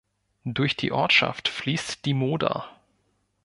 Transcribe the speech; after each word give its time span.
Durch 0.45 0.75
die 0.75 0.91
Ortschaft 0.91 1.47
fließt 1.47 2.05
die 2.05 2.15
Moder. 2.15 2.67